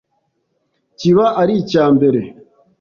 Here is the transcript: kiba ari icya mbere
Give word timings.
kiba 0.99 1.25
ari 1.41 1.53
icya 1.61 1.85
mbere 1.95 2.19